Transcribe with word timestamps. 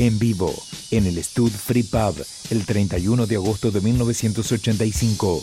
en 0.00 0.18
vivo, 0.18 0.54
en 0.90 1.06
el 1.06 1.22
Stud 1.22 1.50
Free 1.50 1.82
Pub, 1.82 2.24
el 2.48 2.64
31 2.64 3.26
de 3.26 3.36
agosto 3.36 3.70
de 3.70 3.82
1985. 3.82 5.42